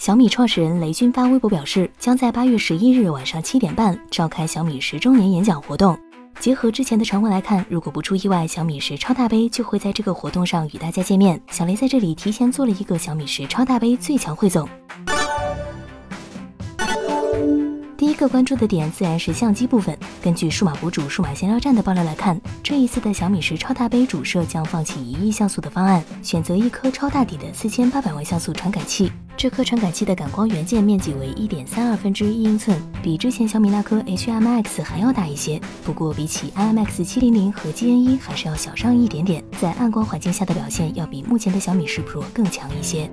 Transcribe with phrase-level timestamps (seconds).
[0.00, 5.94] 小米创始人雷军发微博表示，将在八月十一日晚上七点半召开小米十周年演讲活动。
[6.38, 11.38] 结合之前的传闻来看，如果不出意外，小米十超大杯就会在这个活动上与大家见面。
[11.50, 14.66] 小雷在这里提前做了一个小米十超大杯最强汇总。
[18.20, 19.96] 个关注的点自然是相机部分。
[20.20, 29.10] 根据数码博主数码闲聊站的爆料来看，这一次的小米十超大杯主摄将放弃一亿像素的方案，选择一颗超大底的四千八百万像素传感器。
[29.38, 35.58] 这颗传感器的感光元件面积为一点三二分之一英寸，比之前小米那颗 HMX 还要大一些。
[35.82, 43.10] 不过比起 IMX 七零零和 GN 一还是要小上一点点，在暗光环境下的表现要比目前的小米十 Pro 更强一些。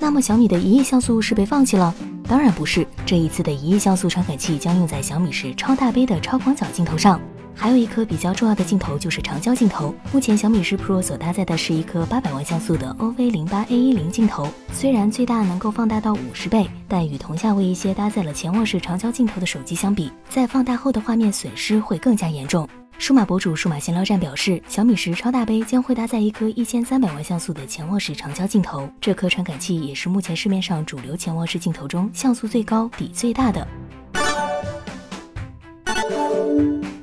[0.00, 1.94] 那么小米的一亿像素是被放弃了？
[2.28, 7.18] 当然不是，这一次的一亿像素传感器将用在小米十超大杯的超广角镜头上。
[7.54, 9.92] 还有一颗比较重要的镜头就是长焦镜头。
[10.12, 22.68] 目前小米十 Pro 所搭载的是一颗八百万像素的 OV 零八 A 一零镜头，虽然最大能够放大到五十倍，但与同价位一些搭载了潜望式长焦镜头的手机相比，在放大后的画面损失会更加严重。
[22.98, 33.66] 数码博主数码闲聊站表示，小米十超大杯将会搭载一颗一千三百万像素的潜望式长焦镜头，这颗传感器也是目前市面上主流潜望式镜头中像素最高、底最大的。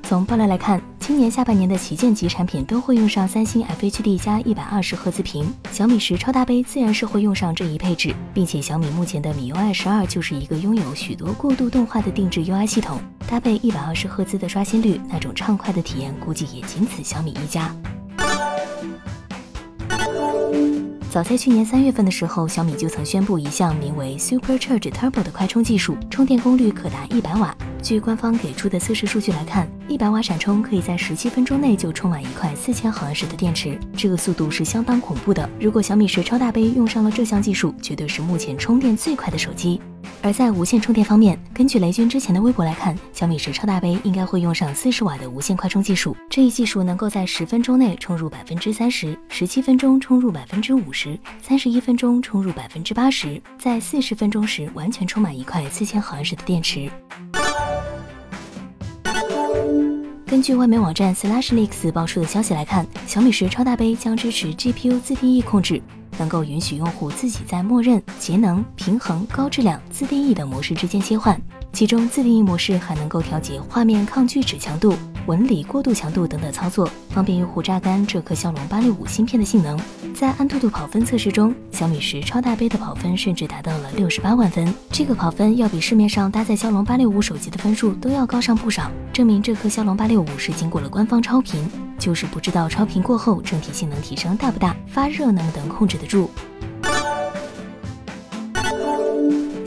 [0.04, 17.72] 从爆料来看，今年下半年的旗舰级产品都会用上三星 FHD 加一百二十赫兹屏，小米十超大杯自然是会用上这一配置，并且小米目前的米 UI 十二就是一个拥有许多过渡动画的定制 UI 系统，搭配一百二十赫兹的刷新率，那种畅快的体验估计也仅此小米一家。
[21.12, 27.56] 早在去年三月份的时候，小米就曾宣布一项名为 Super Charge Turbo 的快充技术，充电功率可达一百瓦。
[27.86, 35.48] 据官方给出的测试数据来看，一百瓦闪充可以在十七分钟内就充满一块四千毫安时的电池，这个速度是相当恐怖的。
[35.60, 39.80] 如果小米十超大杯用上了这项技术，绝对是目前充电最快的手机。
[40.24, 46.18] 而在无线充电方面，根据雷军之前的微博来看，小米十超大杯应该会用上四十瓦的无线快充技术。
[46.28, 56.90] 这一技术能够在十分钟内充入百分之三十，十七分钟充入百分之五十，三十一分钟充入百分之八十，在四十分钟时完全充满一块四千毫安时的电池。
[60.36, 65.82] 根据外媒网站 SlashLeaks 爆出的消息来看，小米十超大杯将支持 GPU 自定义控制，
[66.18, 71.42] 能够允许用户自己在默认、节能、平衡、高质量、自定义等模式之间切换。
[71.72, 74.94] 其中，自定义模式还能够调节画面抗锯齿强度。
[75.26, 79.80] 纹理过渡强度等等操作，方便用户榨干这颗骁龙八六五芯片的性能。
[80.14, 91.70] 在安兔兔跑分测试中，小米十超大杯的跑分甚至达到了六十八万分，这个跑分要比市面上搭载骁龙八六五手机的分数都要高上不少，证明这颗骁龙八六五是经过了官方超频。
[91.98, 96.30] 就是不知道超频过后整体性能提升大不大，发热能不能控制得住。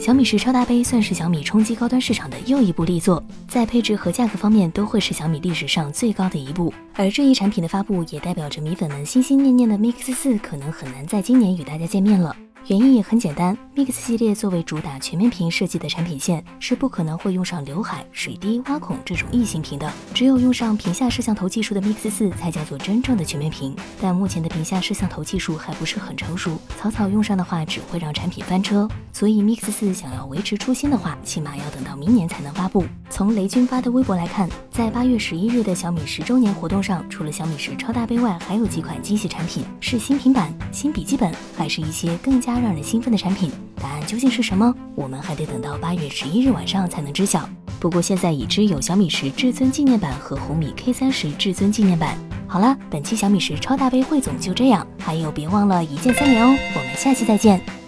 [0.09, 6.73] 小米十超大杯算是小米冲击高端市场的又一部力作，在配置和价格方面都会是小米历史上最高的一步。
[6.95, 12.35] 而这一产品的发布，也代表着米粉们心心念念的 Mix 四可能很难在今年与大家见面了。
[12.67, 19.91] 原因也很简单，Mix 系列作为主打全面屏设计的产品线，是不可能会用上刘海、水滴、挖孔这种异形屏的。
[20.13, 23.75] 只有用上屏下摄像头技术的 Mix 四，才叫做真正的全面屏。
[23.99, 28.87] 但目前的屏下摄像头技术还不是很成熟，草草用上的话，只会让产品翻车。
[29.11, 32.85] 所以 Mix 四想要维持初心的话，起码要等到明年才能发布。
[33.09, 42.48] 从雷军发的微博来看，在八月十一日的小米十周年活动上，除了小米十超大杯外，还有几款惊喜产品，是新平板、新笔记本，还是一些更加。
[42.57, 43.51] 让人兴奋的产品，
[43.81, 44.73] 答案究竟是什么？
[44.95, 47.49] 我们还得等到八月十一日晚上才能知晓。
[47.79, 52.17] 不过现在已知有小米十至尊纪念版和红米 K 三十至尊纪念版。
[52.47, 56.47] 好了，本期小米十超大杯汇总就这样，还有别忘了一键三连哦。
[56.75, 57.78] 我们下期再见。